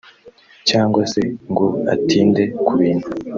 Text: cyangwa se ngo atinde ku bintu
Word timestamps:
cyangwa 0.69 1.01
se 1.13 1.21
ngo 1.51 1.67
atinde 1.93 2.43
ku 2.65 2.73
bintu 2.81 3.07